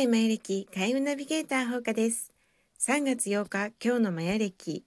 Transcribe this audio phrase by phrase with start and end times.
[0.00, 2.32] 代マヤ暦開運ナビゲーター放課です。
[2.78, 4.82] 3月8日、今日のマヤ暦、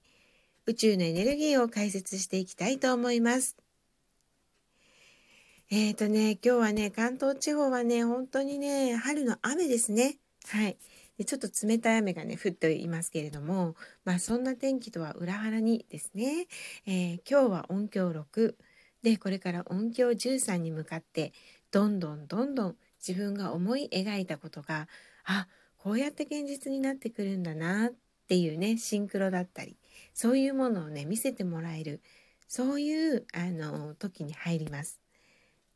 [0.66, 3.56] 宇宙のエネルギーを解説していきたいと思います。
[5.70, 10.18] えっ、ー、とね、今日はね、関東地方はね、本当にね、春の雨ですね。
[10.48, 10.78] はい。
[11.20, 13.76] でちょっと冷たい雨がね、降っていますけれども、
[14.06, 16.48] まあそんな天気とは裏腹にですね、
[16.88, 18.56] えー、今日は音響6、
[19.04, 21.34] で、これから音響13に向かって、
[21.70, 22.76] どんどんどんどん
[23.06, 24.88] 自分が思い描いたことが
[25.26, 27.94] あこうやって現実になってくるんだなっ
[28.28, 29.76] ていうねシンクロだったり
[30.14, 32.02] そういうものをね見せてもらえる
[32.48, 35.00] そういうあの時に入ります。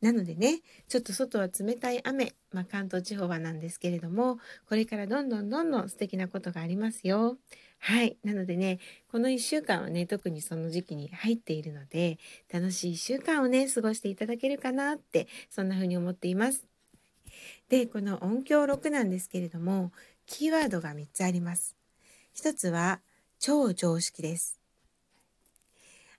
[0.00, 7.36] なのでねちょっと外は冷たい雨、まあ、関東地方はなんですけれどもこれからどんどんどんどん素敵なことがありますよ。
[7.80, 8.16] はい。
[8.24, 12.18] なのでね、この1週間はね、特にその時期に入っているので、
[12.52, 16.67] 楽しい1週間をね、過ごしていただけるかなって、そんな風に思っています。
[17.68, 19.92] で、この音響6なんですけれども、
[20.26, 21.76] キーワードが3つあります。
[22.36, 23.00] 1つは、
[23.38, 24.58] 超常識です。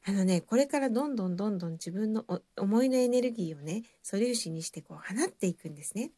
[0.06, 2.26] あのね、これからどんどんどんどん自分の
[2.58, 6.12] 思いのエネルギーをね、素粒子にしてこう放っていくんですね。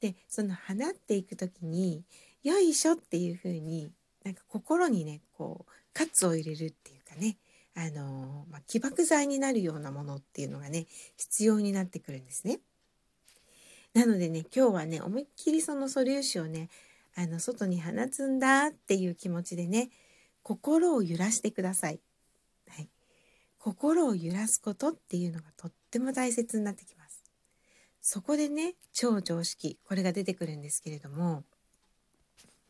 [0.00, 2.04] で、その放っていく時に、
[2.42, 3.92] よいしょっていう風に
[4.24, 7.36] なんか心にね、こう、喝を入れるっていうかね、
[7.74, 12.60] あのまあ、起爆剤になるようなものっていうのがね、必要になってくるんですね。
[13.94, 16.68] なのでね今日はね思いっきりその素粒子をね
[17.16, 19.90] あの外に放つんだっていう気持ちでね
[20.42, 22.00] 心を揺らしてください。
[22.68, 22.88] はい、
[23.58, 27.22] 心を揺らすことっていうのがとっても大切になってきます。
[28.00, 31.44] そこでね超常識これが出てくるんですけれども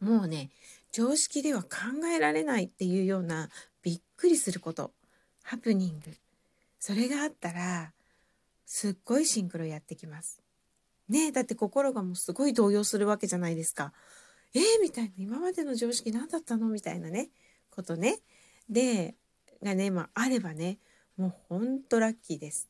[0.00, 0.50] もうね
[0.90, 1.68] 常識では考
[2.12, 3.48] えられないっていうような
[3.82, 4.90] びっくりすること
[5.44, 6.12] ハプニング
[6.80, 7.92] それがあったら
[8.66, 10.39] すっごいシンクロやってきます。
[11.10, 13.92] ねだって心がもうすごい動揺するわけじゃないですか。
[14.54, 16.68] えー、みたいな今までの常識何だったの？
[16.68, 17.28] みたいなね
[17.70, 18.20] ことね。
[18.68, 19.14] で
[19.62, 20.78] がねまああればね
[21.16, 22.68] もうほんとラッキーです。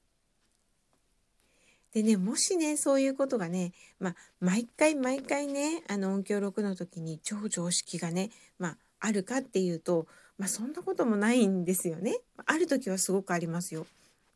[1.93, 10.07] でねもしねそういうことがねまあ毎回毎回ねあの音響録の時に超常識がねまああるかっていうと
[10.39, 12.19] まあそんなこともないんですよね。
[12.47, 13.87] ある時はすごくありますよ。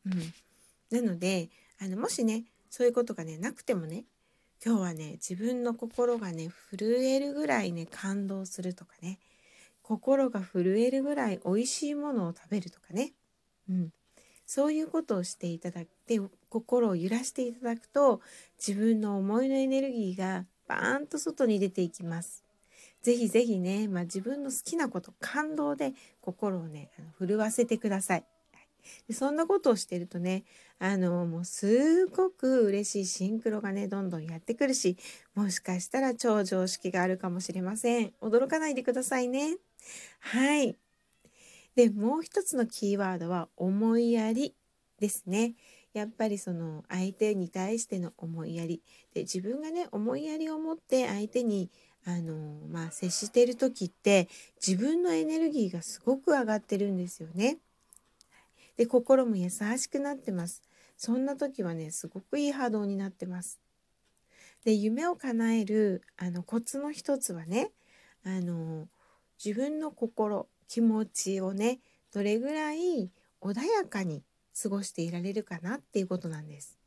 [0.04, 0.34] うん、
[0.90, 1.48] なので
[1.80, 2.44] あのもしね
[2.76, 4.04] そういうことがねなくてもね
[4.66, 9.20] 今日はね自分の心がね震えるぐらいね感動するとかね
[9.80, 13.12] 心が震えるぐらい美味しいものを食べるとかね、
[13.70, 13.92] うん、
[14.44, 18.20] そういうことをしていただいて心を揺らしていただくと
[18.58, 22.42] 自分の思いのエネルギーがバーンと外に出ていきます。
[23.02, 28.24] ぜひぜひね、まあ、自分の好きなこと感動で心をね震わせてください。
[29.06, 30.42] でそんなことをしてるとね
[30.78, 34.98] あのもうすごく嬉しいシンクロがねどんどんやってくるし
[35.34, 38.12] もしかしたら超常識があるかもしれません。
[38.20, 39.56] 驚かないでくださいね。
[40.20, 40.76] はい。
[41.76, 44.54] でもう一つのキーワードは思いやり
[45.00, 45.54] ですね。
[45.92, 48.82] やっぱりその相手に対しての思いやり。
[49.14, 51.70] で自分がね思いやりを持って相手に
[52.04, 52.34] あの
[52.68, 54.28] まあ接している時って
[54.64, 57.58] 自分のエネルギーがすごく上がってるんですよね。
[58.76, 60.62] で心も優しくなってます
[60.96, 63.60] そんな時はねすごくいい波動になってます
[64.64, 67.70] で夢を叶えるあのコツの一つはね
[68.24, 68.88] あの
[69.44, 71.80] 自分の心気持ちをね
[72.12, 73.10] どれぐらい
[73.42, 74.22] 穏やかに
[74.60, 76.78] 過ごしていられるかなっていうことなんです。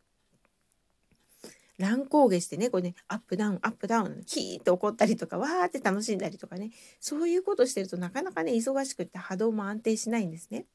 [1.77, 10.65] 乱高下してねこれねアップダウンアップダウンキーって怒ったりとかわーって楽しんだりとかねそういうことしてるとなかなかね忙しくって波動も安定しないんですね。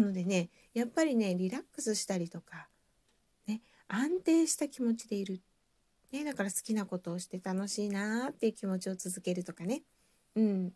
[0.00, 2.68] なのでねやっぱりねリラックスしたりとか、
[3.46, 5.40] ね、安定した気持ちでいる、
[6.12, 9.82] ね、だから好きなことをして楽しいなっていう気持ちを続けるとかね。
[10.34, 10.72] うん。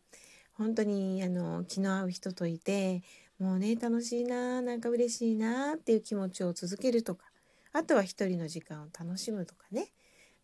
[0.53, 3.03] 本当にあの気の合う人といて
[3.39, 7.24] もうね楽しいななんか嬉しいなっていう気持ちを続けるとか
[7.72, 9.86] あとは一人の時間を楽しむとかね、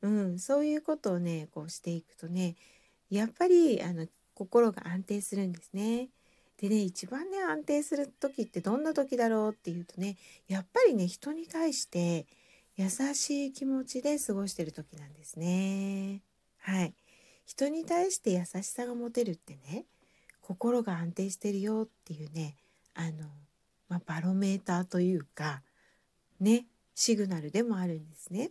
[0.01, 2.57] うん、そういうことをねこうしていくとね
[3.11, 6.09] やっぱりあの心が安定するんですね。
[6.61, 10.17] でね一番ね安定する時ってどんな時だろうっていうとね
[10.49, 12.27] やっぱりね人に対して
[12.77, 16.23] 優しい気持ちで過ごしてる時なんですね。
[16.59, 16.95] はい。
[17.47, 19.85] 人に対して優しさが持てるってね
[20.41, 22.57] 心が安定してるよっていうね
[22.95, 23.29] あの、
[23.89, 25.63] まあ、バロメーターというか
[26.41, 28.51] ねシグナルでもあるんですね。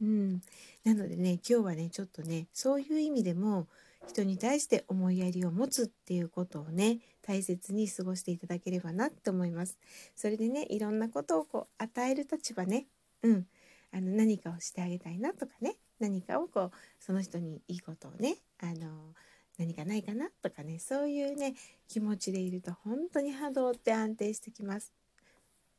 [0.00, 0.40] うん、
[0.84, 3.66] なのでね今日はねちょっとねそういう意味でも
[4.08, 9.78] 人に対して思いやりを持つっていうことをね大切に過ごしていただければなって思います。
[10.16, 12.86] それでねいろんなことをこう与える立場ね
[13.22, 13.46] うん
[13.92, 19.14] あの何かをしてあげたいなとかね何かをこうその人にいいことをねあの
[19.58, 21.54] 何かないかなとかねそういうね
[21.88, 24.92] 気持ちでいると本当に波動って安定してきます。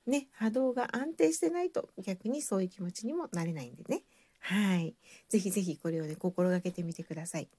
[0.05, 4.03] ね波動が安定してないと逆にそういう気持ちにもなれないんでね
[4.39, 4.95] はい
[5.29, 7.49] 是非是非これをね心がけてみてください。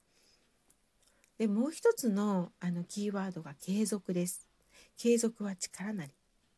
[1.41, 4.47] でもう一つのあのキーワードが継続です。
[4.95, 6.11] 継続は力なり。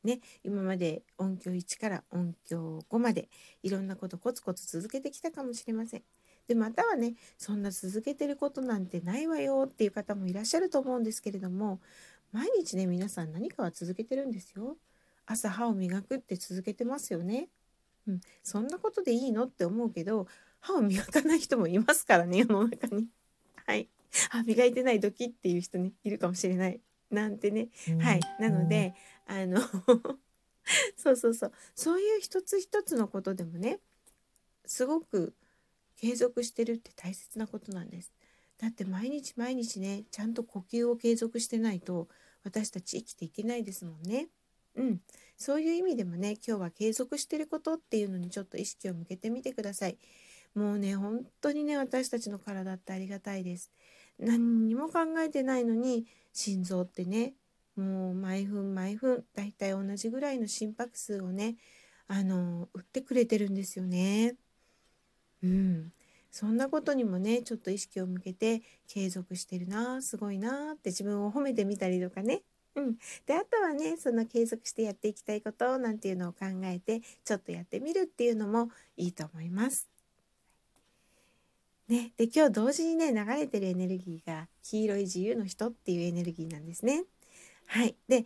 [0.04, 3.30] ね、今まで音響1から音響5まで
[3.62, 6.04] いろんなことコツコツ続けてきたかもしれません。
[6.50, 11.80] でまたはねそんな続けてることなんてないわよっていう方もいらっしゃると思うんですけれども
[12.34, 14.76] 毎日ね皆さん何かは続けてるんですよ。
[15.26, 17.48] 朝歯を磨くって続けてますよね。
[18.06, 19.46] うん、そんなことでいいの？
[19.46, 20.28] って思うけど
[20.60, 23.08] 歯を磨かない人もいますからね世の中に。
[23.66, 23.88] はい。
[24.30, 26.80] 歯磨いてない時っていう人ねいるかもしれない。
[27.10, 27.70] なんてね。
[28.00, 28.20] はい。
[28.40, 28.94] なので
[29.26, 29.62] あの
[30.96, 33.80] そうそうそうそういう一つ一つのことでもね
[34.66, 35.34] すごく
[35.96, 38.12] 継続してるって大切なことなんです。
[38.58, 42.08] だって毎日毎日ねちゃんと呼吸を継続してないと
[42.44, 44.30] 私たち生きていけないですもんね。
[44.76, 45.02] うん、
[45.38, 49.98] そういう意味でもね今日は継続してることっていうのにちょっと意識を向けてみてください。
[50.56, 53.72] もうね本当にね私たちの体ってありがたいです。
[54.20, 57.34] 何にも考えてないのに心臓ってね
[57.76, 61.56] もう毎分毎分だいたい同じぐらいの心拍数をね
[62.08, 64.36] あの打ってくれてるんですよね。
[65.42, 65.92] うん、
[66.32, 72.44] そんなことにもねちょっと意識を向けて継続してるなすごいなって自分を褒めてみたりとかね。
[72.76, 72.96] うん、
[73.28, 79.93] であとはねその継続してやっていきたいことなんていうのを考えてちょっとやってみるっていうのもいいと思います。
[81.94, 87.04] ね、で今日同時にね流れてるエネルギーが黄色い自由の人っていうエネルギーなんですね。
[87.68, 87.96] はい。
[88.08, 88.26] で、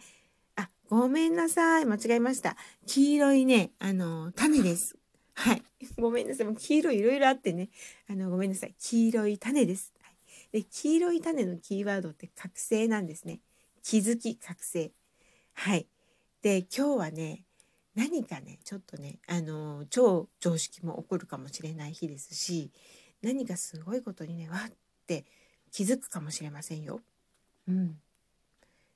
[0.56, 1.86] あ、ごめんなさい。
[1.86, 2.56] 間違えました。
[2.86, 4.96] 黄色いね、あの、種です。
[5.34, 5.62] はい。
[6.00, 6.46] ごめんなさい。
[6.46, 7.69] もう黄色いろいろあってね。
[8.08, 8.75] あの、ごめんなさい。
[8.80, 9.94] 黄色い種です。
[10.00, 10.16] はい、
[10.54, 13.42] で、黄色い種のキーワードって覚醒なんですね。
[13.84, 14.94] 気づき、覚醒。
[15.52, 15.88] はい。
[16.42, 17.44] で、今日はね、
[17.96, 22.72] 何かね、ちょっとね、あの、超常識も起こるかもしれない日ですし、
[23.22, 24.72] 何かすごいことにねわっ
[25.06, 25.25] て
[25.72, 27.02] 気づくかもしれませんよ。
[27.68, 27.98] うん、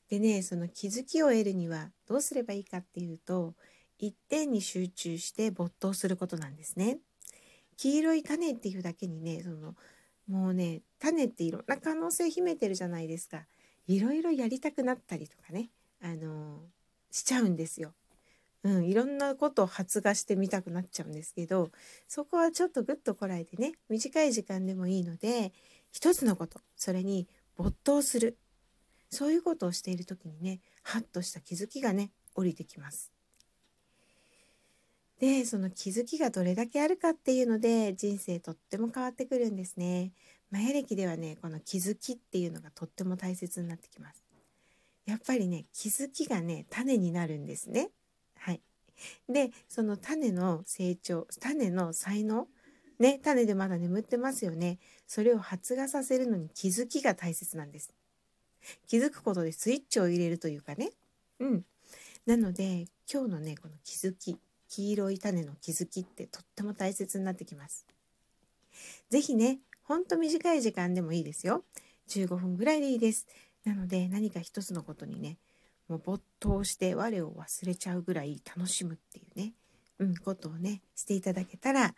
[0.10, 3.54] でねその気づきを得るにはどうすればいいかっていうと
[4.00, 7.00] 一点に集中して没頭することなんですね。
[7.78, 9.76] 黄色い種っていうだけにねその
[10.28, 13.46] もうね種っていろんな可能性秘めてるじゃないですか。
[13.88, 15.70] いろいろやりたくなったりとかね
[16.02, 16.60] あの
[17.10, 17.94] しちゃうんですよ。
[18.63, 21.72] うん、いろんなことを発芽してみたくなっちゃうんですけど
[22.08, 25.52] そこはちょっとぐっとこらえてね短い時間でもいいので
[25.92, 27.28] 一つのことそれに
[27.58, 28.38] 没頭する
[29.10, 33.12] そういうことをしている時にねハッとした気づきがね降りてきます。
[35.19, 40.13] でその気づきがどれだけあるかっていうので人生とっても変わってくるんですね。
[40.50, 44.24] マヤ歴ではねこの気づきっていうのがとっても大切になってきます。
[45.06, 47.90] やっぱりね気づきがね種になるんですね。
[48.42, 48.62] はい。
[49.30, 52.48] で、その種の成長、種の才能、
[53.00, 54.80] ね、種でまだ眠ってますよね。
[55.08, 57.94] それを発芽させるのに気づきが大切なんです。
[58.88, 60.90] 気づくことでスイッチを入れるというかね。
[61.40, 61.66] うん。
[62.26, 64.38] なので、今日のね、この気づき、
[64.70, 67.86] 黄色い種の気づきってとっても大切になってきます。
[69.10, 71.63] 是非ね、ほんと短い時間でもいいですよ。
[72.08, 73.27] 15分ぐらいでいいです。
[73.65, 75.38] なので、何か一つのことにね、
[75.88, 79.54] もう没頭して我を忘れちゃうぐらい楽しむっていうね、
[80.00, 81.94] うん、ことをねしていただけたら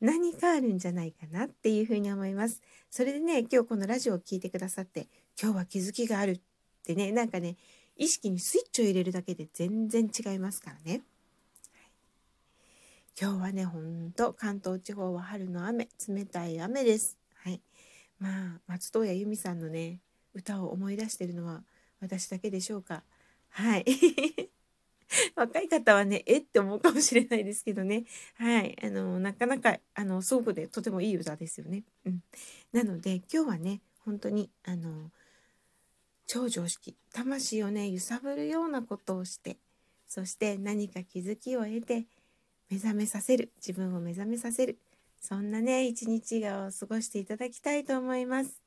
[0.00, 2.62] 何かあるんじゃないかなっていうふうに思います。
[2.90, 5.08] それでね今日このラジオを聴いてくださって
[5.40, 6.40] 今日は気づきがあるっ
[6.84, 7.56] てねなんかね
[7.96, 11.02] 意識にスイッチを入れるだけで全然違いますからね。
[13.18, 17.16] 今日はねほんと関東地方は春の雨冷たい雨です。
[17.42, 17.62] はい、
[18.18, 20.00] まあ松任谷由実さんのね
[20.34, 21.64] 歌を思い出してるのは
[22.00, 23.02] 私だけでしょうか？
[23.50, 23.84] はい。
[25.36, 26.38] 若い方はね、え？
[26.38, 28.04] って思うかもしれないですけどね。
[28.34, 28.76] はい。
[28.82, 31.84] あの、なかなか、あの、倉庫でとてもいい歌ですよね。
[32.04, 32.20] うん。
[32.72, 35.10] なので、今日はね、本当に、あの、
[36.26, 39.58] 超常識、魂をね、揺さぶるようなことをして、
[40.08, 42.06] そして何か気づきを得て、
[42.68, 44.78] 目覚めさせる、自分を目覚めさせる、
[45.20, 48.65] そんなね、一日を過ごしていただきたいと思います。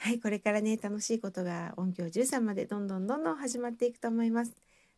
[0.00, 4.52] はい、これからね、楽しいことが音響13までどんどんどんどん始まっていくと思います。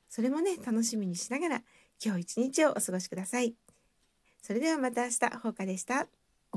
[0.09, 1.63] それもね、楽しみにしながら
[2.05, 3.55] 今日一日をお過ごしください。
[4.43, 6.20] それではまた明日、ほうかでした。